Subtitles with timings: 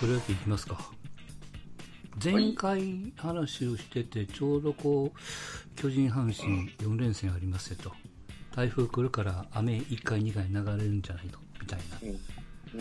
[0.00, 0.80] プロ野球いきますか？
[2.24, 5.18] 前回話をしてて、ちょうどこう、
[5.78, 7.92] 巨人阪神4連戦ありますよと。
[8.56, 11.32] 台風来るから雨1回2回流れるんじゃないの？
[11.60, 11.80] みたい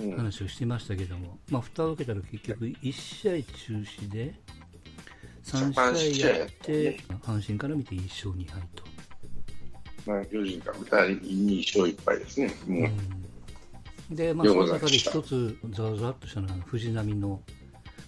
[0.10, 4.40] な話をしてましたけども、まあ、蓋を開けたら結局1試合中止で、
[5.44, 8.86] 3試合やって、阪神から見て1勝2敗と。
[10.06, 12.54] まあ、巨人から見たら2勝1敗ですね。
[12.70, 12.76] うん、
[14.10, 17.42] で、まあ、その中で一つ、ざわざわっとしたのは、藤波の、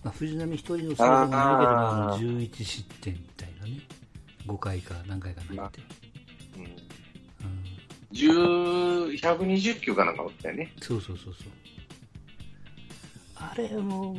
[0.04, 3.82] まあ、藤波一人のせいでもないけども、あの11失点みたいなね、
[4.48, 5.58] 5回か何回か投げて。
[5.58, 5.72] まあ
[8.14, 10.74] うん、120球かなんか打ったよね。
[10.82, 11.48] そうそうそうそう。
[13.36, 14.18] あれも、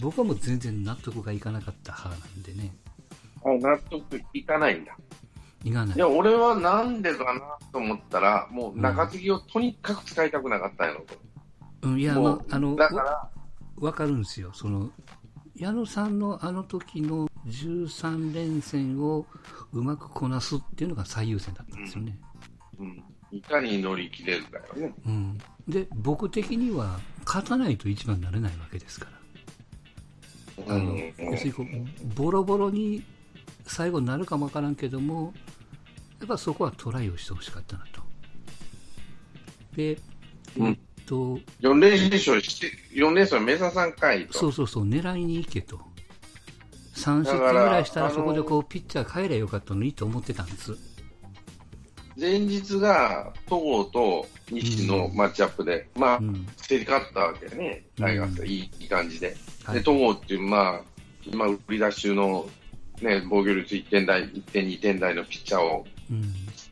[0.00, 2.72] 僕はもう全然納得がいかなかった派なんでね。
[3.44, 4.96] あ納得いかないんだ。
[5.64, 5.96] いかない。
[5.96, 7.40] いや、俺はなんでかな
[7.72, 11.14] と思ったら、もう中継ぎをとにかく使いたくなかったんやろと。
[11.82, 13.30] うん、いや、まあ、あの、だから
[13.76, 14.50] わかるんですよ。
[14.54, 14.90] その、
[15.56, 19.26] 矢野さんのあの時の13連戦を
[19.72, 22.18] うまくこなすっていうのが最優先だったんですよね。
[22.78, 24.94] うん、うんいかに乗り切れるかよね。
[25.06, 29.06] うん、で僕的には勝たないと一番になれないわけですか
[30.66, 30.74] ら。
[30.74, 33.02] あの、要するにこうボロボロに
[33.66, 35.32] 最後になるかもわからんけども
[36.20, 38.00] やっぱそこはトライをしてほしかったなと。
[39.74, 39.98] で、
[40.56, 44.38] うん、えっと、4連勝して、4連勝目指さんかいと。
[44.38, 45.80] そうそうそう、狙いに行けと。
[46.94, 50.76] 3失点ぐらいしたらそこでこうピッチャー帰ればよかったのにと思ってたんです。
[52.16, 56.20] 前日が戸郷と西のマッチアップで、うん、まあ、
[56.68, 59.34] 競り勝ったわけね、タイガース、いいいい感じで。
[59.72, 60.80] で、戸郷っていう、まあ、
[61.26, 62.46] 今、売り出し中の、
[63.02, 65.86] ね、防御率1点台、1点、2点台のピッチャーを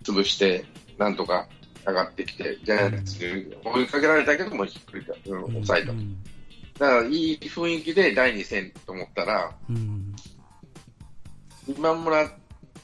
[0.02, 0.64] 潰して、
[0.98, 1.48] なんとか
[1.86, 5.92] 上がってきて、ジャイアンツに追いかけられたけども、ひっくり返、うん、抑えた。
[5.92, 9.54] だから、いい雰囲気で第2戦と思ったら、
[11.66, 12.30] 今村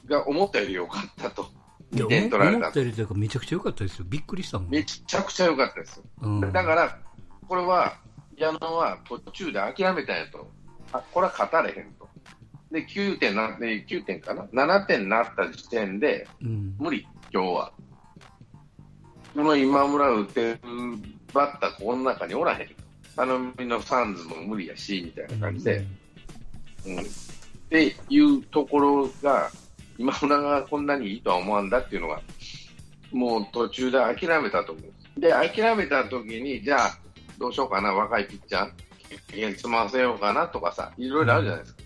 [0.05, 1.49] が思ったより良かったと。
[1.93, 2.57] 2点取られた。
[2.57, 4.05] 思ったよりというか、めちゃくちゃ良かったですよ。
[4.07, 4.69] びっくりしたもん。
[4.69, 6.03] めちゃくちゃ良かったですよ。
[6.21, 6.99] うん、だから、
[7.47, 7.97] これは、
[8.35, 10.51] 矢野は途中で諦めたんやと。
[10.91, 12.06] あ、これは勝たれへんと。
[12.71, 17.71] で、9点な、9点かな ?7 点になった時点で、うん、無理、今日は。
[19.33, 20.59] この今村打てる
[21.33, 22.67] バッター、この中におらへん。
[23.15, 25.85] あのみのサンズも無理やし、みたいな感じで。
[26.85, 27.05] うん、うん、っ
[27.69, 29.49] ていうところが、
[29.97, 32.21] 今村がこんなにいいとは思わんだっていうのが、
[33.11, 35.19] もう途中で諦めたと思う。
[35.19, 36.99] で、諦めた時に、じゃあ、
[37.39, 38.71] どうしようかな、若いピッチャー、
[39.29, 41.76] 経験積ませようかなとかさ、いろいろあるじゃないですか。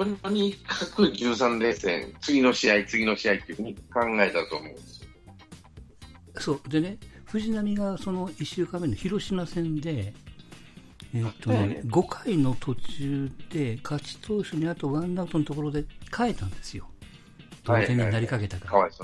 [0.00, 5.08] とにかく13連戦、次の試合、次の試合っていうふうに考えたと思うんですよ。
[6.38, 6.96] そうでね、
[7.26, 10.14] 藤浪がその1週間目の広島戦で、
[11.12, 15.84] えーとね、5回の途中で勝ち投手にあとワンアウトのところで
[16.16, 16.86] 変えたんですよ。
[17.64, 18.78] 同点になりかけたから。
[18.78, 18.96] はいは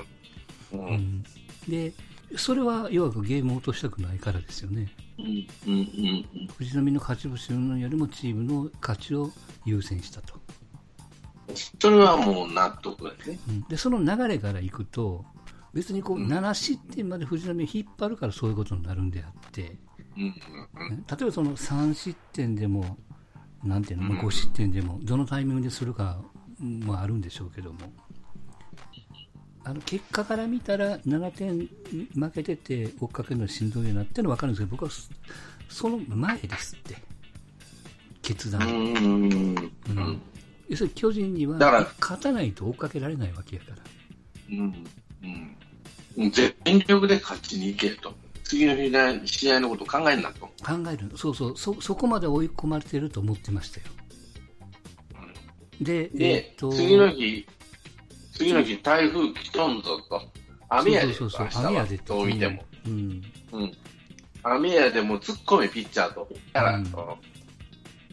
[0.73, 1.23] いはい、うん、うん、
[1.67, 1.93] で、
[2.35, 4.91] それは弱くゲームを落としたくないからですよね。
[5.19, 5.25] うん
[5.67, 9.31] うんうん、藤浪の勝ち星よりもチームの勝ちを
[9.63, 10.46] 優先したと。
[11.79, 15.25] それはもう納得だね、うん、でその流れからいくと、
[15.73, 19.77] 別にこう7失点まで藤浪を引っ張るからそういうことになるんであって、
[20.15, 20.33] 例
[21.21, 22.97] えばその3失点でも、
[23.63, 26.21] なんていうの、5失点でも、どのタイミングでするか
[26.59, 27.79] もあるんでしょうけども、
[29.63, 31.69] あの結果から見たら7点
[32.15, 34.91] 負けてて追っかけるのしんどいなっていうのは分かるんですけど僕は
[35.67, 36.95] その前ですって。
[38.21, 38.67] 決断。
[38.67, 38.73] う
[39.89, 40.21] ん
[40.69, 41.57] 要するに巨人には
[41.99, 43.77] 勝たないと追っかけられないわけやから。
[44.51, 44.85] うん
[46.17, 46.31] うん。
[46.31, 46.53] 全
[46.87, 48.13] 力で勝ちにいけと。
[48.43, 50.45] 次の日試合のこと考えるなと。
[50.45, 50.51] 考
[50.91, 51.11] える。
[51.15, 51.57] そうそう。
[51.57, 53.85] そそこまで追い込まれてると思ってましたよ。
[55.81, 56.71] で、でえー、っと。
[56.71, 57.45] 次の日
[58.33, 60.21] 次の日台風来とんぞと。
[60.69, 62.63] 雨やで、そうそうそう雨やでどう見ても。
[62.85, 63.21] うん。
[63.51, 63.71] うん。
[64.43, 66.27] 雨やでも突っ込みピッチャーと。
[66.53, 66.85] だから、うん、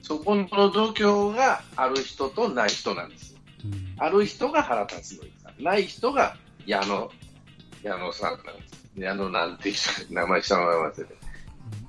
[0.05, 3.35] そこの度胸がある人とない人なんです。
[3.65, 6.37] うん、ある人が腹立つさ、ない人が
[6.67, 7.11] 矢野、
[7.83, 8.91] 矢野さんなんです。
[8.99, 9.73] 矢野なんて
[10.11, 11.15] 名前下の名前忘れて。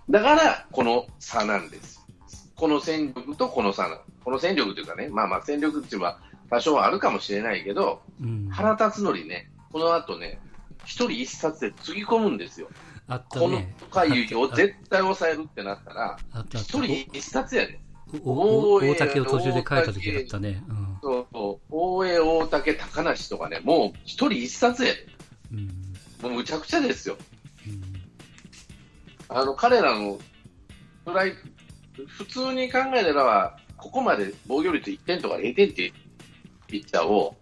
[0.10, 2.08] だから、この差なんです。
[2.56, 6.20] この戦力とこの差なこの戦力というかね、まあまあ戦力っていうのは
[6.50, 10.40] 多少あるかもしれないけど、うん、腹立つのにね、この後ね、
[10.86, 12.70] 一人一冊でつぎ込むんですよ。
[13.10, 16.18] ね、この回を絶対抑えるってなったら、
[16.54, 17.85] 一人一冊やで、ね。
[18.24, 20.64] 大竹を途中で書いた時だったね。
[20.68, 21.66] うん、そうそう。
[21.70, 25.08] 大江、大竹、高梨とかね、もう一人一冊やで。
[25.52, 25.68] うん、
[26.22, 27.18] もうむちゃくちゃですよ。
[27.68, 30.20] うん、あの、彼らの
[31.06, 31.34] フライ
[32.08, 35.94] 普通に考えれば、ここまで防御率1点とか0点って
[36.68, 37.36] ピッチャーを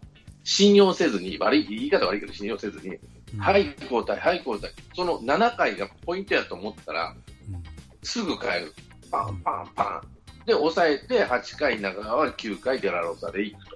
[0.44, 2.96] 信用せずに、悪い、言い方悪いけど信用せずに、
[3.34, 4.72] うん、はい、交代、はい、交代。
[4.96, 7.16] その7回がポイントやと思ったら、
[7.50, 7.64] うん、
[8.04, 8.74] すぐ変える。
[9.10, 10.13] パンパンパン。
[10.46, 13.76] で、抑えて8回中川は9回デラロサでいくと。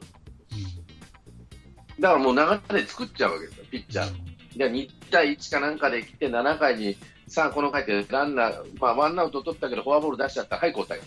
[1.99, 4.57] だからもう流れ作っちゃうわけですよ、ピッチャー。
[4.57, 6.97] で、2対1かなんかで来て、7回に、
[7.27, 10.99] さあ、この回でランナー、まあ、ワンアウト取ったけど、フォアボール出しちゃった、はい、交代。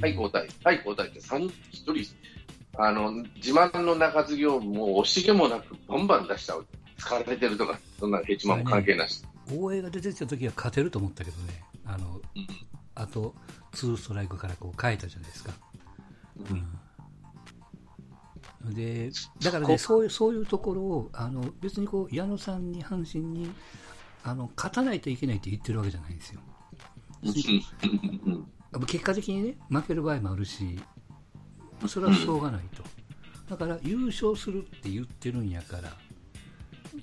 [0.00, 0.48] はい、交代。
[0.64, 1.50] はい、交代って、3、1
[2.02, 2.14] 人、
[2.76, 6.66] あの、自慢の中継ぎをもう惜しげもなく、バンバン出しちゃう。
[6.98, 9.24] 疲れてるとか、そんなヘチマも関係なし。
[9.50, 12.46] 大江が出てきた時は勝てると思ったけどね、あの、うん、
[12.94, 13.34] あと、
[13.74, 15.52] ツーストライクからこう変えたじゃないですか。
[16.50, 16.66] うん
[18.74, 19.10] で
[19.42, 23.52] だからねそういうそういうところをあの別にこう矢野さんに阪神に
[24.22, 26.40] あの勝たないといけないって言ってるわけじゃないんですよ。
[28.86, 30.80] 結果的にね負ける場合もあるし
[31.86, 32.82] それはしょうがないと。
[33.48, 35.94] だから優勝するって言ってるんやから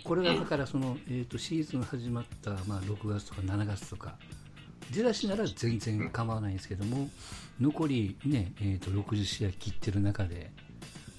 [0.03, 4.17] これがだからその、えーと、シーズン始まった、まあ、6月とか7月とか
[4.89, 7.10] 出だしなら全然構わないんですけども
[7.60, 10.51] 残り、ねえーと60試合切ってる中で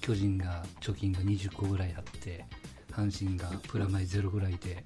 [0.01, 2.45] 巨人が貯金が20個ぐらいあって
[2.91, 4.83] 阪神がプラマイゼロぐらいで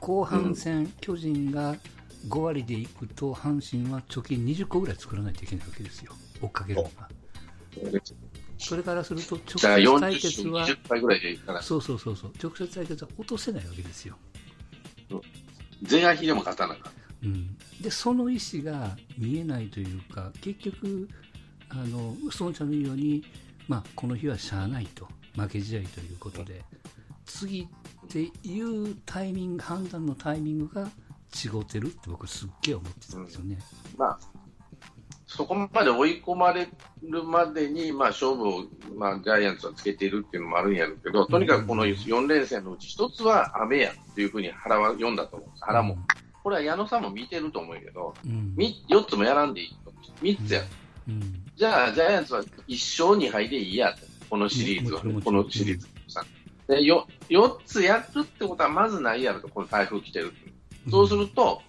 [0.00, 1.76] 後半戦、うん、巨人が
[2.28, 6.12] 5割でいくと阪神は貯金20個ぐらい作らないといけないわけですよ。
[6.40, 7.08] 追っかけるのが。
[8.56, 10.66] それからすると直接対決は
[11.62, 12.32] そうそうそうそう。
[12.42, 14.16] 直接対決は落とせないわけですよ。
[15.90, 16.90] 前半比でも勝たなか
[17.22, 21.08] うん、でその意思が見えないというか結局
[21.68, 23.22] あの孫ちゃんの言うように
[23.68, 25.08] まあ、この日はしゃあないと。
[25.36, 26.62] 負け試合ということで。
[27.24, 33.58] 次っていうタイミング判断のタイミングが違ってるって僕すっげえ思ってたんですよね。
[33.94, 34.18] うん、まあ
[35.26, 36.68] そこまで追い込まれ
[37.02, 38.64] るまでに、まあ、勝負を、
[38.96, 45.98] まあ、ジャイアンツはつけているっていうのもあるんやるけど、とにかくこの4連戦のうち1つは雨やっていうふうに原は読んだと思うんです、原も。
[46.44, 49.92] これは矢野さんも見てると思うけど、うん、4つもやらんでいいと。
[50.20, 50.62] 3つや。
[51.08, 51.42] うん。
[51.56, 53.94] じゃあ、ジャイアンツは1勝2敗でいいや
[54.28, 56.24] このシリーズは、このシリーズさ。
[56.68, 60.32] でよ4つやるってことはまずないやろと、この台風来てる。
[60.90, 61.62] そうすると、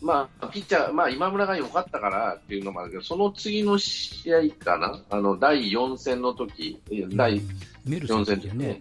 [0.00, 7.40] まあ、ピッチャー、まあ、今村が良かったからっていうのもあるけど、その次の試合かな、あの第4戦の時、うん、第
[7.86, 8.80] 4戦の時ね、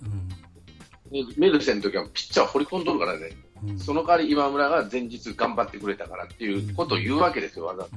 [1.11, 7.89] うん、メルセンの時はピッチャー掘り込んどるからね、うん、その代わり今村が前日頑張ってくれたからっていうことを言うわけですよ、わざと、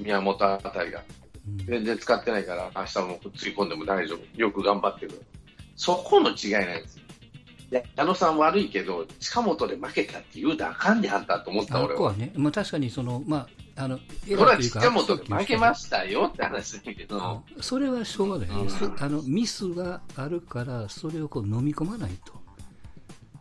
[0.00, 1.02] 宮本あたりが。
[1.66, 4.40] 全然使ってないから、明日もつぎ込んでも大丈夫。
[4.40, 5.22] よく頑張ってる。
[5.76, 7.02] そこの違いなんですよ。
[7.96, 12.02] 矢野さん悪いけど、近本で負けたって言うたらあかんねあんたと思った俺は。
[12.02, 17.42] はね、まあ、確かにその、まあ、あの、これは近本で負けましたよって話だけど。
[17.60, 19.22] それはしょうがないね、うん、あの。
[19.22, 22.34] ミスがあるから、それをこう飲み込まないと。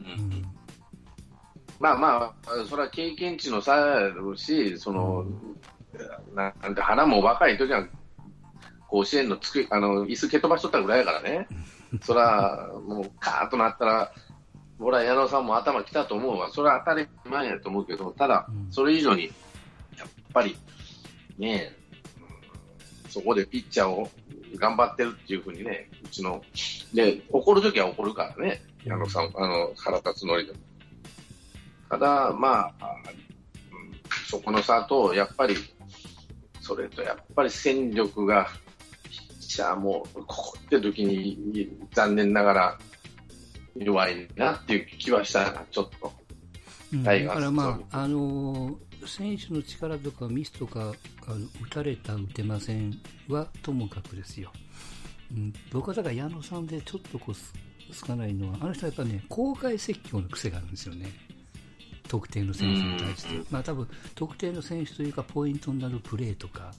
[0.01, 0.60] うん、うん
[1.81, 5.25] まあまあ、それは経験値の差やろうし、その、
[6.35, 7.87] なんて花も若い時は
[8.87, 11.47] 甲子園のつくあの椅子蹴飛ばしとったぐらいやからね、
[12.03, 14.13] そらもうカーッとなったら、
[14.79, 19.31] 俺は矢野さんも頭きたと思うわ、それは当たり前やと思うけど、ただ、それ以上に
[19.97, 20.55] やっぱり
[21.39, 21.75] ね、
[23.09, 24.07] そこでピッチャーを
[24.57, 26.43] 頑張ってるっていうふうにね、うちの、
[26.93, 30.59] で、怒るときは怒るからね、矢野さん、あの、腹立つのりでも。
[31.91, 32.95] ただ、まあ、
[34.25, 35.55] そこの差と、やっぱり、
[36.61, 38.47] それとやっぱり戦力が、
[39.03, 42.79] ピッチャーもここって時に残念ながら
[43.75, 46.13] 弱いなっていう気はしたな、ちょっと。
[46.93, 50.93] うん、だからまあ、あのー、選手の力とかミスとか
[51.27, 54.53] あの打たれた、打てませんはともかくですよ。
[55.35, 61.11] うん、僕はだから矢野さんでちょっとこうつかないのは、あの人はやっぱね、公開説教の癖があるんですよね。
[62.11, 66.73] 特定の選手に対して、まあ多分特定の選手というかポイントになるプレーとか、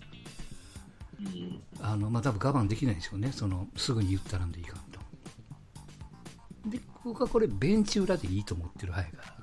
[1.81, 6.69] あのまあ多分我慢できないでしょうね、そのすぐに言ったらんでいいかと。
[6.69, 9.43] で、僕はこれベンチ裏でいいと思ってる派やから。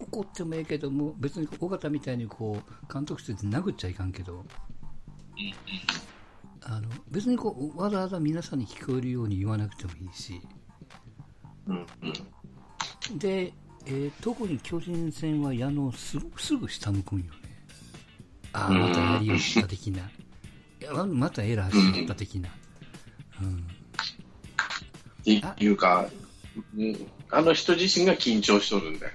[0.00, 4.46] 怒ってもええけども、別に尾形みたいにこう監督室で殴っちゃいかんけど、
[6.62, 10.40] あの別にこうわざわざ皆さんに聞こえるように言わなくてもいいし、
[13.18, 13.52] で、
[13.86, 17.30] えー、特に巨人戦は矢野すすぐ下向くんよね。
[18.52, 20.00] ああ、またやりよった的な。
[20.00, 22.48] いやまたエラーしった的な。
[23.42, 23.66] うん。
[25.40, 26.08] っていうか、
[27.30, 29.12] あの人自身が緊張しとるんだよ。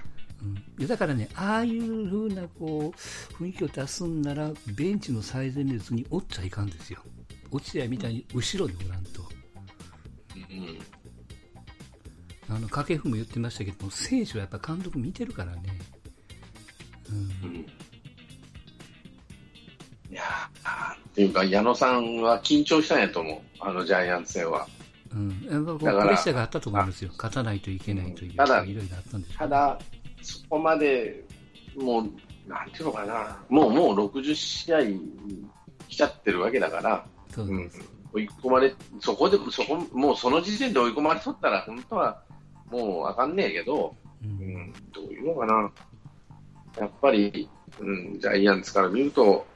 [0.78, 7.00] うん、だからね、ああいう風なこう雰囲気を出すんなら、ベンチの最前列に折っちゃいかんですよ。
[7.50, 9.39] 落合みたいに後ろにおらんと。
[12.50, 15.62] あの掛布も言ってましたけども、選手はやっぱ監督見てるからね。
[17.08, 17.66] うん、うん、い
[20.10, 20.22] や
[21.10, 24.66] っていうか、矢野さんは緊張したんやと思う、あのジャイアンツ戦は。
[25.14, 29.78] うん、やっぱプレッシャーがあったと思いますよ、勝たないといけないという、ただ、いろいろあったんですただ、
[30.22, 31.24] そこまで
[31.76, 32.04] もう、
[32.48, 34.78] なんていうのかな、もうもう60試合
[35.88, 37.86] 来ちゃってるわけだから、そうです、うん。
[38.12, 42.22] 追い込まれ、そこで、そこ、もうその時点で追い込まれとったら、本当は
[42.70, 45.72] もうあかんねえけど、うん、うん、どういうのかな。
[46.78, 47.48] やっぱり、
[47.80, 49.46] うん、ジャイアンツから見ると、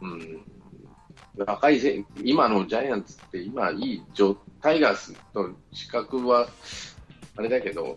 [0.00, 0.42] うん、
[1.36, 6.48] 若いせ、今のジャイアンツって今いい状、タイガースと資格は
[7.36, 7.96] あれだけど、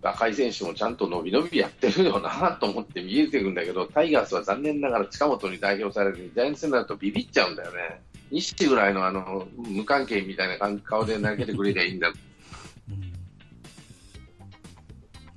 [0.00, 8.00] 若い選手もちゃんと伸び伸びやってるよなと思って見えてくるんだけど、タイガースは残念ながら近本に代表されて、ジャイアンツになるとビビっちゃうんだよね。
[8.30, 12.12] 西ぐらいのあの無関係みたいな顔で投げてくれりゃいいんだ。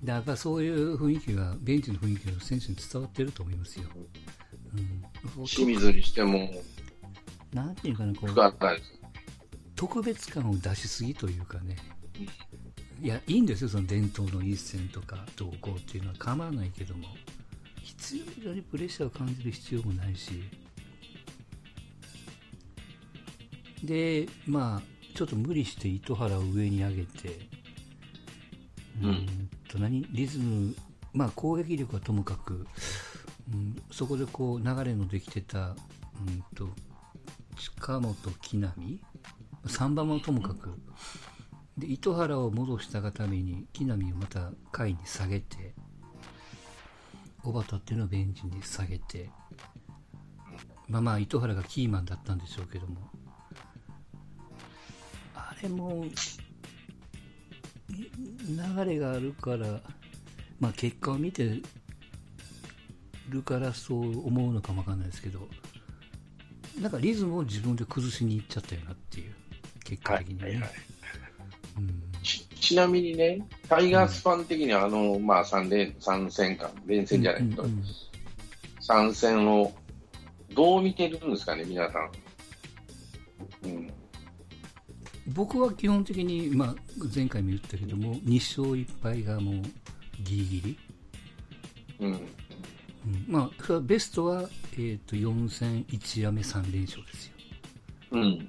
[0.04, 3.86] だからそういう雰囲気が、ベンチの雰囲気が選手に伝わってると思いますよ。
[5.38, 6.50] うん、清水にしても、
[7.54, 8.36] なんていうかな、こう、
[9.76, 11.76] 特別感を出しすぎというかね、
[13.02, 17.08] いや、いいんですよ、その伝統の一戦とか、同行っていうのは構わないけども、
[17.84, 20.44] 必要以上にプレッシャーを感じる必要もないし、
[23.84, 24.82] で、まあ、
[25.16, 27.40] ちょっと無理して糸原を上に上げて、
[29.02, 30.06] うん、と何？
[30.12, 30.76] リズム、
[31.14, 32.68] まあ、攻撃力はともかく、
[33.54, 36.68] うん、そこでこう流れのできてた、うんと、
[37.58, 38.74] 近本、木浪、
[39.66, 40.74] 3番もともかく、
[41.78, 45.74] で糸原を戻したがために木浪をまた下位に下げて、
[47.44, 49.30] 小畑っていうのをベンチに下げて、
[50.88, 53.10] まあまあ糸原がキーマンだったんでしょうけども、
[55.62, 56.06] れも
[58.48, 59.82] 流れがあるから、
[60.60, 61.62] まあ、結果を見て
[63.30, 65.48] るからそう思うのかもわかんないですけど
[66.80, 69.34] なんかリズムを自分で崩しにいっちゃったよなっていう
[69.84, 70.72] 結果的にね、はいはいはい。
[71.78, 77.84] うん、ちちなみにねタイガースファン的にはあの、うん、まあ、3, 連3戦間連戦じゃないけど、うんうんうん、
[78.80, 79.74] 3戦を
[80.54, 82.12] どう見てるんですかね皆さん、
[83.64, 83.94] うん
[85.34, 86.76] 僕は基本的に、まあ、
[87.14, 89.56] 前回も言ったけども2勝1敗がもう
[90.24, 90.78] ギリギリ、
[92.00, 92.12] うん。
[92.12, 92.20] うん、
[93.28, 97.34] まあ、ベストは、えーと、4戦1やめ3連勝ですよ、
[98.12, 98.22] うん。
[98.22, 98.48] うん。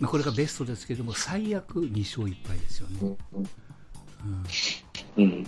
[0.00, 3.16] まあ、これがベストですけども最悪2勝1敗ですよね、
[5.16, 5.24] うん。
[5.24, 5.46] うん。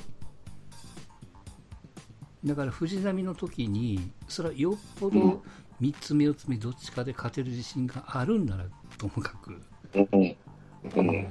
[2.44, 5.42] だから藤波の時にそれはよっぽど
[5.80, 8.66] 3つ目4つ目どっちかで勝てる自信があるんなら
[8.98, 9.60] ともかく、
[9.94, 11.26] うん。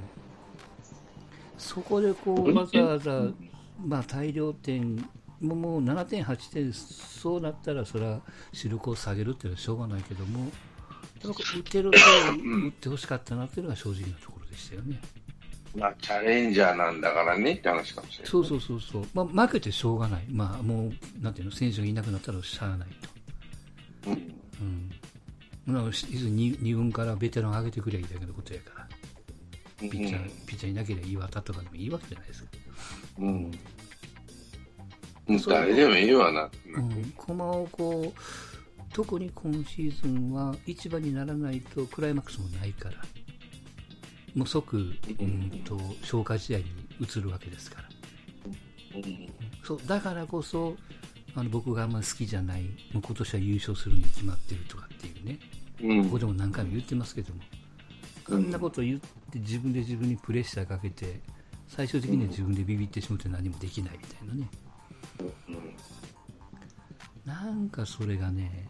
[1.58, 3.28] そこでこうわざわざ、
[3.84, 4.96] まあ、大量点
[5.40, 8.20] ももう7点、8点、そうなったらそれは
[8.52, 10.50] 主力を下げるっていうのはしょうがないけども、
[11.22, 15.00] 打てると打ってほしかったなっていうのが正直なところでしたよね。
[15.76, 22.88] まあ、チャレンジャーなんだからねって話かもしれない、そうそうそうそう、まあ、負けてしょうがない、まあ、もう、なんていうの、選手がいなくなったらしゃあない
[24.04, 24.10] と。
[24.10, 24.90] うん、うん
[25.66, 28.88] 2軍からベテラン上げてくればいいだけのことやから、
[29.80, 32.48] ピッチャー、ピッチャーいなければ岩田とかでもいいわけじゃないですか。
[33.18, 33.50] うん。
[35.48, 36.50] 誰でもいいわな。
[36.76, 37.12] うん。
[37.16, 38.20] 駒をこう、
[38.92, 42.96] 特に今シーズンは一番にならないとクライマックスもないから、
[44.34, 44.80] もう即、う
[45.22, 46.64] んと、消化試合に
[47.00, 47.88] 移るわけですから。
[49.64, 50.76] そうだからこそ
[51.36, 52.62] あの僕があんまり好きじゃない
[52.92, 55.38] もう今年は優勝するに決まってるとかっていうね。
[56.04, 57.40] ここでも何回も言ってますけども、
[58.24, 61.20] こんなこと言って自分で自分にプレッシャーかけて、
[61.68, 64.48] 最終的には自分でビビってしまって何もできないみたいなね。
[67.26, 68.68] なんかそれがね、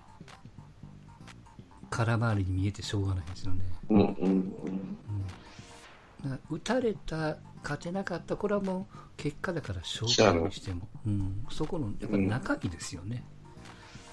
[1.91, 3.65] 空回りに見えてしょうがないですよね。
[3.91, 4.53] うん、
[6.51, 13.25] 打たれた、勝てなかった、これはもう結果だからしょうがないにしても、うん、そこのやっぱり中身ですよね。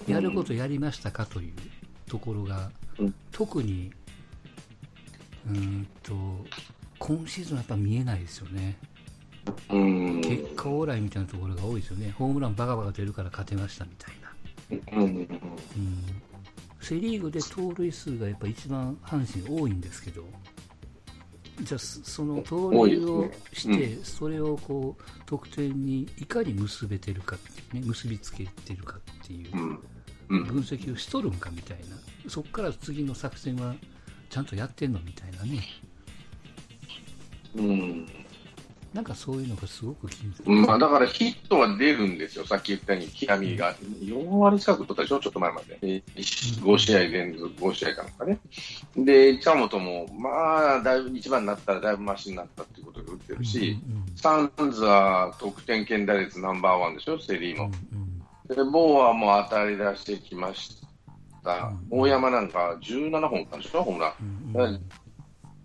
[0.08, 1.52] やることやりましたかという
[2.08, 3.92] ところが、うん、特に
[5.48, 6.14] うんと
[6.98, 8.78] 今シーズンはやっぱ見えないですよね。
[10.22, 12.14] 結果オーライみたいなところが多いですよね。
[12.16, 14.14] ホームランバカバカ出るから勝てましたみたい
[14.94, 15.02] な。
[15.02, 15.28] うん、
[16.80, 20.24] セ・リーグで盗塁数がやっぱ一番阪神多いんですけど、
[21.62, 27.36] じゃあ、その盗塁をして、それをこう、得点にいかに結べてるか
[27.72, 29.78] ね、結びつけてるかっていう。
[30.28, 31.96] 分析をしとるんかみたいな、
[32.28, 33.74] そこから次の作戦は
[34.30, 35.62] ちゃんとやってんのみたいなね。
[37.54, 38.06] うん。
[38.94, 43.74] なんかそういうのがすごく気にまあ、だからヒットは出るんですよ、さっき言ったように、極みが。
[44.02, 45.78] 4割近く取ったでしょ、ちょっと前まで。
[45.80, 48.38] 5試合連続、5試合かなんかね。
[48.96, 53.78] で、近本も、まあ、だいぶ1番になったらだいぶマシになったっていうことで打ってるし、
[54.14, 57.70] サンズは得点圏打率ナンバーワンでしょ、セ・リーの。
[58.54, 60.82] で、ボーはもう当たり出してきまし
[61.42, 61.72] た。
[61.90, 64.80] うん、大山なんか17本打ったんでしょ、ホームラン。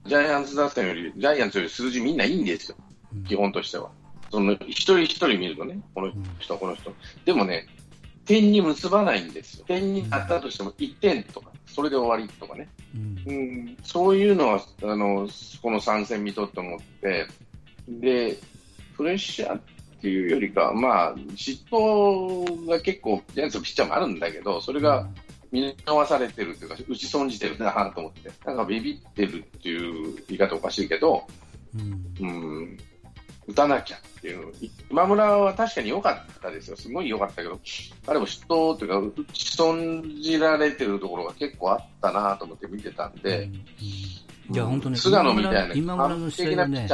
[0.06, 2.78] ジャイアンツ打線より、ジャイアンツより数字みんないいんですよ。
[3.28, 3.90] 基本としては。
[4.30, 6.94] その一人一人見るとね、この人、この人。
[7.26, 7.68] でもね、
[8.26, 9.66] 点に結ばないんですよ。
[9.66, 12.68] 点になったとしても1点とか、それで終わりとかね。
[12.94, 13.34] うん、う
[13.72, 15.30] ん、そういうのは、あの、
[15.62, 17.26] この参戦見とって思って、
[17.88, 18.38] で、
[18.98, 19.62] プレッシャーっ
[20.02, 25.08] ていうよりか、まあ、嫉妬が結構、ジャイアンツのピッチャーもあるんだけど、それが
[25.52, 31.26] 見逃されてるというか、打ち損じてるなと思って、なんかビビってるっていう言い方おかしいけど、
[31.76, 32.32] うん、う
[32.64, 32.78] ん
[33.48, 34.54] 打たなきゃっていう、
[34.92, 37.60] 今村は確かに良かったですよ、すごい良かったけど、
[38.06, 43.66] 彼も嫉妬というか、打ち損じられてるところが結構あったなと思って見てたんで、うん
[44.50, 46.88] いや、本当ね、菅野みたいな、今村の試合ね、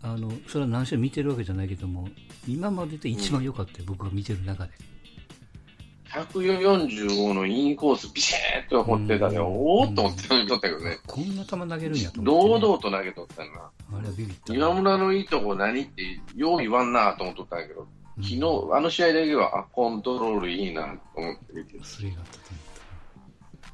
[0.00, 2.08] あのそれは何試合見てるわけじゃないけども、
[2.46, 4.70] 今までで一番良かったよ、うん、僕が見てる中で。
[6.12, 10.98] 145のインコース、ビシッと放ってたね、おーっと思って見とったけどね。
[11.06, 13.70] こんな球投げるんやと思って、堂々と投げとったな。
[13.98, 14.54] あれはビビった。
[14.54, 16.02] 今村のいいとこ何って、
[16.34, 17.86] よう言わんなと思っとったんやけど、
[18.16, 22.24] 昨日、あの試合だけは、あ、コントロールいいなと思って見てそれがあっ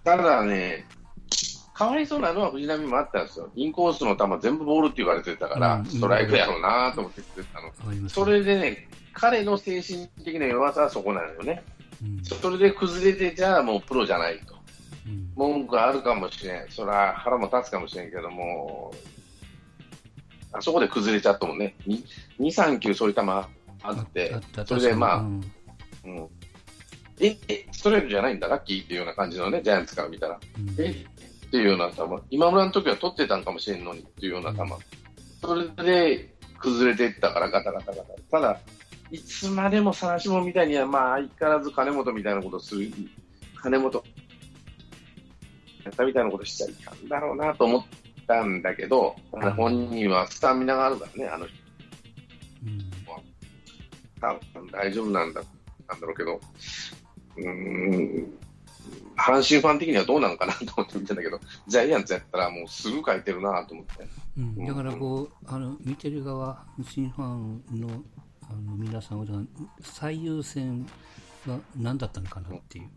[0.02, 0.84] たただね、
[1.72, 3.50] かわいそうなのは藤浪もあったんですよ。
[3.54, 8.08] インコースの球全部ボールって言われてたから、ストライクやろうなと思って言ってたの。
[8.08, 11.64] それでね、彼の精神的な弱さはそこなのよね。
[12.22, 14.54] それで崩れて、じゃあもうプロじゃないと、
[15.06, 18.92] うん、文句あるかもしれん、それは腹も立つかもしれんけども、
[20.52, 22.02] あそこで崩れちゃったもんね、2、
[22.38, 23.48] 3球そういう球あ
[23.92, 24.34] って、
[24.66, 25.40] それでまあ、うん、
[26.04, 26.28] うん、
[27.20, 34.58] え、え、ストレートじゃないんだ、ラッキーっていうような感じのね、ジャイアンツから見たら、うん、えっていうような球、今村の時は取ってたんかもしれんのにっていうような球、
[35.40, 38.14] それで崩れていったから、ガタガタガタ。
[38.30, 38.60] ただ
[39.10, 42.90] いつまでもさしもみたいには、まあ、相変わらず金本みたいなことする、
[43.62, 44.02] 金本
[45.84, 47.84] やったみたいなことしちゃいかんだろうなと思っ
[48.26, 51.56] たんだけど、うん、本人はスタミナがあるからね、あの人。
[52.64, 52.90] うん、
[54.20, 55.42] 多分大丈夫なんだ
[55.86, 56.40] なんだろうけど、
[57.36, 58.34] うん、
[59.16, 64.06] 阪神ファン的にはどうなのかなと思って見てんだけど、ジャイアンツやったらもうすぐ書いてるなと思って。
[64.36, 68.02] うん、だからこう、あの見てる側、阪神ファンの
[68.50, 69.26] あの皆さんは
[69.82, 70.86] 最優先
[71.46, 72.88] は何だったのかなっていう。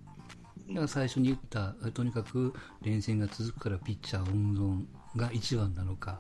[0.70, 6.20] だから最初に言った、とにかく連戦が続くからピッチャー温存が一番なのか、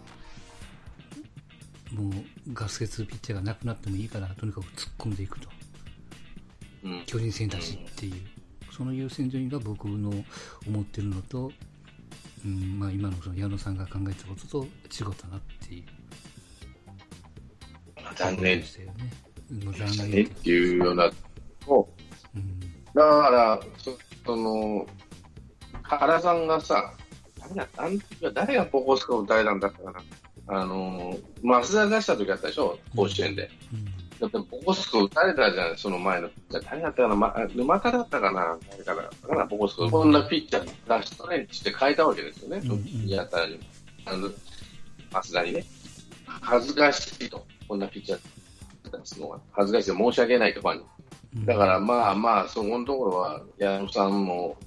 [1.92, 2.14] もう
[2.54, 5.50] ガス欠ピッチャーがなくなってもいいから、とにかく突っ込んでいくと。
[6.84, 8.14] うん、巨人戦だしっていう、
[8.72, 10.12] その優先順位が僕の
[10.66, 11.52] 思ってるのと、
[12.46, 15.97] うんまあ、今のその矢野さんが考えたことと違ったなっていう。
[18.18, 18.94] 残念ですよね。
[19.78, 21.14] 残念っていうような、うん、
[22.94, 23.60] だから
[24.26, 24.86] そ、の、
[25.84, 26.94] 原さんがさ、
[27.40, 30.02] 誰が、あの時は誰がポコスコを歌えたんだったかな。
[30.50, 33.50] あの、増田出した時あったでしょ、甲子園で。
[34.20, 36.30] だって、ポコスコ打たれたじゃん、その前の。
[36.50, 39.90] 誰だったかな、ま、沼田だったかな、誰かだったかな、ポコスコ。
[39.90, 43.60] こんなピッチャー、ラストレンチって変えたわけですよね、うんうん、やったらに。
[44.06, 44.30] あの、
[45.12, 45.66] 増田にね。
[46.26, 47.46] 恥ずかしいと。
[47.68, 51.46] こんなピッチャー出すのは恥ずかしい申し訳ないとファンに。
[51.46, 54.58] だからまあまあ、そこのところは矢野さんも、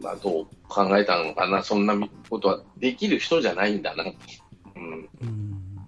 [0.00, 1.94] まあ、どう考えたのかな、そんな
[2.30, 4.04] ことはできる人じゃないんだな。
[4.04, 5.08] うん。
[5.20, 5.78] うん、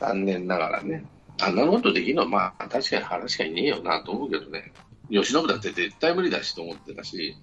[0.00, 1.04] 残念ながらね。
[1.40, 4.72] あんなことできるのは、まあ、確かに腹しかいねえよなと思うけどね。
[5.10, 7.36] 吉信だって絶対無理だしと思ってたし、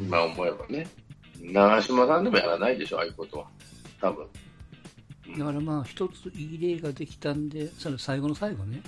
[0.00, 0.88] 今思えばね。
[1.40, 3.46] 長嶋さんでもやらないでしょ、ああいうことは。
[4.00, 4.26] 多分。
[5.38, 8.82] だからまあ一ついい例ができたんで、それ最後の最後ね、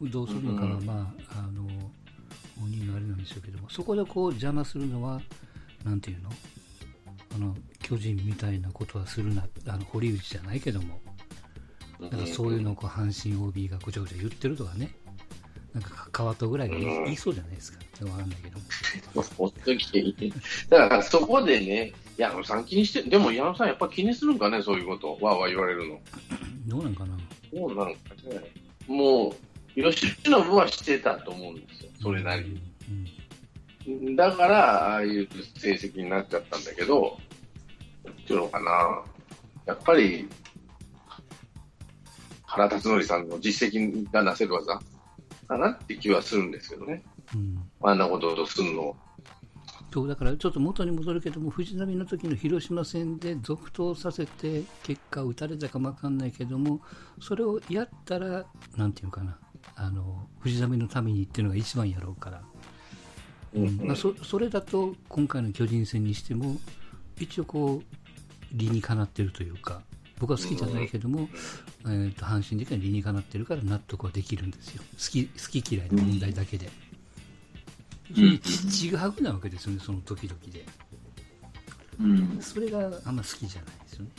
[0.00, 1.62] どうするのかは、まあ、あの
[2.58, 5.20] 本人のあれなんでしょうけども、そこでこう邪魔するのは、
[5.84, 6.30] なんていうの？
[7.32, 11.00] あの巨人みたいなことはするな、あの堀内じゃないけども、
[12.00, 14.90] だからそういうのをこう阪神 OB がごちゃごちゃ言ってるとかね、
[15.74, 17.78] なんか川戸ぐらいが言い,、そうじゃないですか。
[18.04, 19.22] わかんないけど。
[19.36, 20.32] ほっときて
[20.68, 25.12] だからそこでね、矢野さん気にして、でも矢野さんやっぱ気にするんかね、そういうこと。
[25.20, 26.00] わーわー言われるの。
[26.66, 27.16] どうなんかな。
[27.52, 28.52] どうなんかね。
[28.86, 29.34] も
[29.76, 32.62] う、吉信はしてたと思うんですよ、それなりに。
[33.86, 37.18] うんうん、だから、ああいう成績になっちゃったんだけど、
[38.08, 39.02] っていうのかな。
[39.66, 40.28] やっぱり、
[42.44, 44.80] 原辰徳さんの実績がなせる技
[45.50, 47.02] かなって気はするんですけどね。
[47.34, 48.96] うん、あんなことをするの。
[49.92, 56.80] そうだからちょっと元に戻るけども、藤波の時の広島戦で続投させて、結果打たれたかも分かんないけども、
[57.20, 59.38] それをやったら、なんていうかな、
[59.74, 62.42] あの藤波のためにっていうのが一番やろうから、
[63.54, 66.60] うん、うん、まあ、そそれだと、今回の巨人戦にしても、
[67.18, 67.96] 一応こう、
[68.52, 69.82] 理にかなってるというか、
[70.20, 71.28] 僕は好きじゃないけども、
[71.84, 74.82] えー、と阪神的には理にかなってるから納得はできるんですよ。
[74.92, 76.70] 好き好き嫌いの問題だけで。
[78.16, 80.66] うん、ちぐはぐなわけですよね、その時々で。
[81.98, 84.10] うん、それがあんま好きじゃないですよね。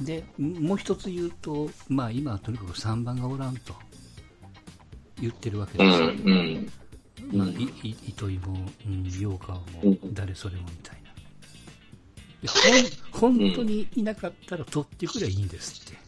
[0.00, 3.74] で、もう一つ言うと、まあ今はとにかく3番がおらんと
[5.20, 6.06] 言ってるわけですよ。
[6.08, 6.70] うん、
[7.32, 9.64] まあ、い糸井も、うん、陽川も、
[10.12, 10.99] 誰それもみたい
[12.46, 12.52] な。
[13.12, 15.98] 本当にいなかったら取ってくればいいんですって。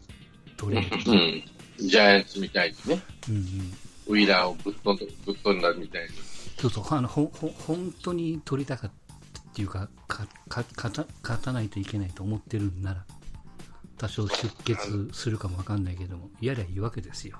[0.56, 0.88] 取れる。
[1.06, 1.88] うん。
[1.88, 3.02] ジャイアンツみたいにね。
[3.28, 3.42] うんうん。
[4.08, 6.08] ウィーラーをぶっ飛んだ、ぶっ飛んだみたいに。
[6.58, 8.90] そうそう、あの、ほ、ほ、本当に取りたかっ
[9.32, 13.04] たっていうか、か、か、勝た、勝たないといけないと思ってるんなら、
[13.98, 17.38] 多少出血するかもわかんないけども、やりゃいいわけですよ。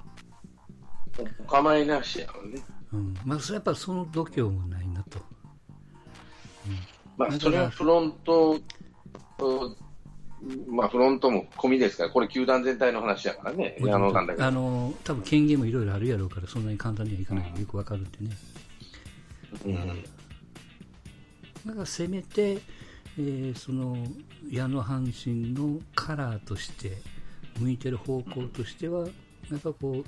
[1.39, 2.63] お構いなしやろね。
[2.93, 3.15] うん。
[3.25, 5.19] まあ、それやっぱその度胸もないなと。
[6.67, 6.79] うん。
[7.17, 8.59] まあ、それはフロント
[10.69, 17.61] まあ、フロントも込みですから、これ、球団全体の話やからね、あのあの多分権限もいろいろあるやろうから、そんなに簡単にはいかない。
[17.61, 18.37] よくわかるんでね。
[19.65, 19.75] うん、
[21.67, 23.97] だからせめて、えー、その
[24.51, 26.97] 矢野阪神のカラーとして、
[27.61, 29.07] 向いてる方向としては、
[29.51, 30.03] やっぱこ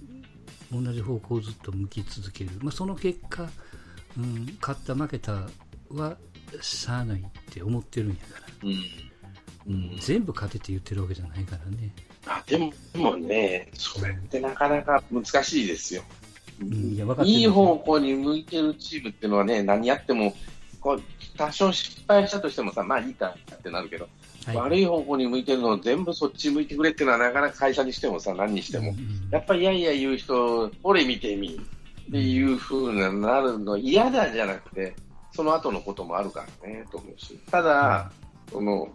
[0.72, 3.48] う、同じ方向をずっと向き続ける、まあ、その結果、
[4.18, 5.46] うん、勝った負けた
[5.90, 6.16] は
[6.60, 8.22] しゃあないって思ってるんやか
[8.62, 8.68] ら。
[8.68, 9.13] うん
[9.68, 11.90] うん、全部勝てって言ってるわけじゃないからね。
[12.26, 16.02] あでもでもね、それってなかなか難しいですよ。
[16.60, 20.34] うん、いやいい方向に向いてるチームっていうのはね、何やっても、
[20.80, 21.02] こう
[21.36, 24.08] 多少失敗したとしてもさ、まあいいかってなるけど、
[24.46, 31.58] はい、悪い方向に向いてるのを全部そっち向いてくれっていうのはなかなか会社にしてもさ、何にしても、うんうん、やっぱりいやいや言う人、俺見てみ
[32.08, 34.94] っていうふうになるの嫌だじゃなくて、
[35.32, 37.38] その後のこともあるからね、と思うし。
[37.50, 38.12] ただ、
[38.52, 38.88] その、や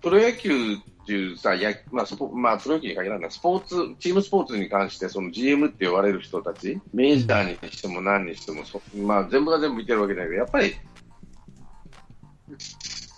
[0.00, 10.74] プロ野球っていうさ、やまあスポまあ、プロ野球に限らないスポーツ、チームスポーツに関して、その GM って言われる人たち、メジャーにしても何にしても、そまあ、全部が全部見てるわけだけど、やっぱり、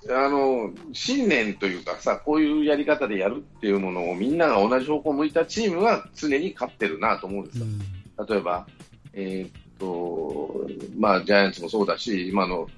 [0.08, 7.66] あの、信念というかさ、こういうやり方でやるっていうものをみんなが同じ方向を向いたチームは常に勝ってるなと思うんですよ。
[7.66, 8.66] うん、例えば、
[9.12, 12.68] えー、っと、まあ、ジャイアンツもそうだし、今の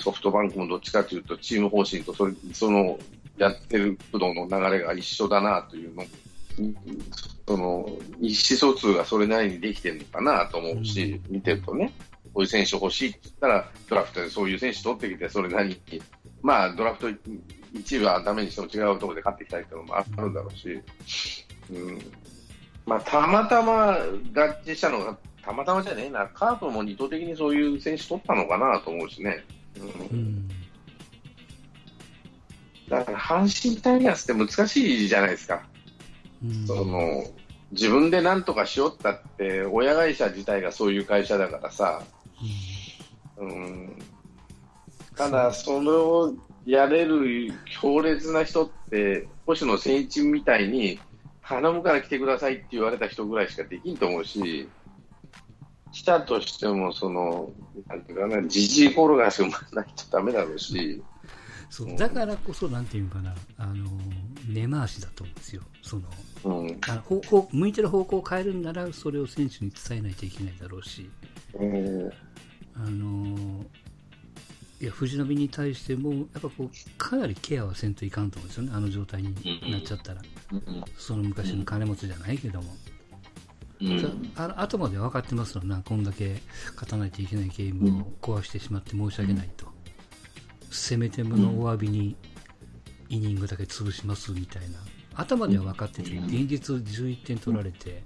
[0.00, 2.98] ソフトバンクもどっちかというと、チーム方針とそれその
[3.38, 6.04] やってるプロの流れが一緒だなというの
[7.46, 7.88] その
[8.20, 11.92] 意思疎通がそれなりにできてるのかなと思うし、見てるとね、
[12.34, 16.02] こういう選手欲しいって言ったら、ドラフトでそういう選手取ってきて、それなりに、
[16.42, 20.80] まあ、ドラフト1位はダメにしても違うところで勝っていきたいっていうのもあるだろうし、
[21.72, 21.98] うん
[22.86, 23.98] まあ、たまたま合
[24.64, 29.44] 致したのが、たまたまじゃねえな、カープも意図的にそういう選手取ったのかなと思うしね。
[29.78, 30.48] うん、
[32.88, 35.62] だから阪神タイガースって難しいじゃないですか、
[36.44, 37.24] うん、その
[37.72, 42.02] 自分で何とかしよったって親会社自体がそういう会社だからさ、
[43.36, 43.96] うん、
[45.16, 46.34] ただ、それを
[46.66, 50.98] やれる強烈な人って星野千一みたいに
[51.42, 54.68] 頼むから来てくださいって言われた人ぐらいしかできんと思うし。
[55.92, 57.50] 来たとしても、その、
[57.86, 61.02] なんていうかな、じじい転がし生まないとだめだろうし。
[61.68, 63.88] そうだからこそ、なんていうかな、あの、
[64.48, 65.62] 根回しだと思うんですよ。
[65.82, 66.02] その、
[66.44, 71.08] うん、あの方向向いてる方向を変えるんなら、それを選手に伝えないといけないだろうし。
[71.54, 72.10] うん、
[72.74, 73.64] あの、
[74.80, 79.34] いや、藤波に対しても、やっぱこう、かなりケアはせんといかんと思うんですよね、あの状態に
[79.70, 80.22] なっちゃったら。
[80.52, 82.74] うん、その昔の金持ちじゃないけども。
[83.82, 86.42] うん、あ後まで分かってますよな、こんだけ
[86.74, 89.72] 勝たないといけないゲームを壊してしまって申し訳ないと、うん、
[90.70, 92.16] せめてものお詫びに
[93.08, 94.78] イニングだけ潰しますみたいな、
[95.14, 98.02] 頭では分かってて、現実11点取られて、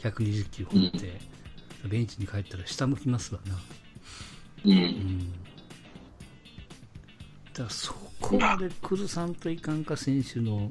[0.00, 1.20] 120球放って、
[1.88, 3.54] ベンチに帰ったら下向きますわな。
[4.64, 4.72] うん。
[4.72, 5.32] うん、
[7.52, 10.68] だからそこまで崩さんといかんか選手の、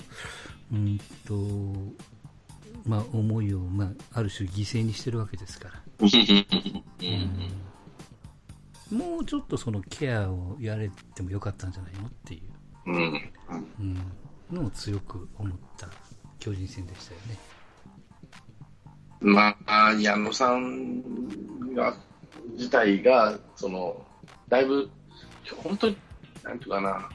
[0.72, 1.36] うんと、
[2.86, 5.82] まあ、思いを、まあ、ある種犠牲にしてるわけですから。
[8.92, 12.42] うん、もうちょっとそのケアをやれてもよかったんじゃないのってい
[12.86, 13.32] う、うん。
[14.52, 15.88] のを強く思った
[16.40, 17.38] 巨人戦でしたよね。
[19.22, 21.02] まあ、矢野さん
[21.74, 21.96] が
[22.52, 24.06] 自体が、その、
[24.50, 24.90] だいぶ、
[25.64, 25.98] 本当に、
[26.44, 27.10] なんていうかな、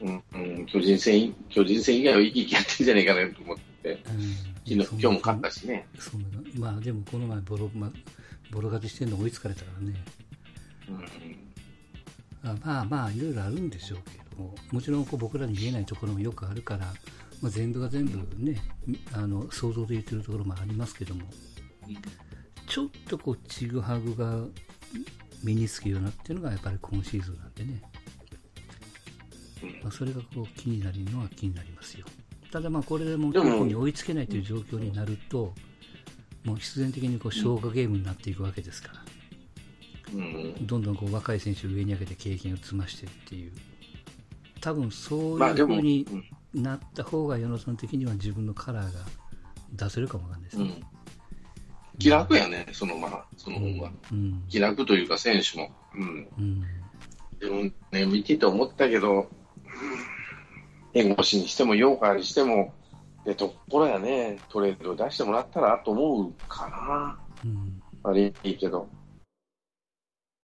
[0.00, 4.18] うんうん、巨人戦、巨人戦以外は生き生きやってるんじゃないかなと思って、うん、昨
[4.64, 5.86] 日今日も勝ったしね。
[5.98, 7.90] そうまあでもこの前ボロ、ま、
[8.50, 10.04] ボロ勝ちしてるの追いつかれたからね。
[10.88, 16.86] うん、あまあまあ、いろいろあるんでしょうけども、もちろんこう僕らに見えないところもよくあるから、
[17.40, 18.56] まあ、全部が全部ね、
[19.12, 21.22] あの想像で言ってるところもありますけども、
[22.66, 24.44] ちょっとこうちぐはぐが
[25.42, 27.82] 身につくようなっていうのがやっぱり今シーズンなんでね、
[29.82, 32.06] まあ、それがこう気になるのは気になりますよ。
[32.54, 35.52] ただまあこれでも特に追いつけないという状況になると、
[36.44, 38.94] もう必然的にこう消化ゲームになっていくわけですから、
[40.60, 43.52] どんどんこう若い選手を上に上げて経験を積ましてっていう、
[44.60, 46.06] 多分そういうふうに
[46.54, 49.00] なった方が、与野さん的には自分のカラーが
[49.72, 50.80] 出せるかもわかんないですね。
[51.98, 53.90] 気楽やね、そのまま、その方が。
[54.12, 55.72] うん、気楽というか、選手も。
[55.96, 56.28] うん。
[56.38, 56.62] うん、
[57.40, 59.28] でもね、見てて思ったけど、
[60.94, 62.72] 弁護士にしても、ヨーカーにしても、
[63.24, 67.18] で、ところやね、トレード出してもらったらと思うかな。
[67.44, 67.82] うん。
[68.02, 68.88] 悪いけど。